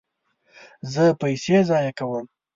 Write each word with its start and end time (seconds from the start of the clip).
زه 0.93 1.03
پیسې 1.21 1.57
ضایع 1.69 1.91
کوم 1.97 2.25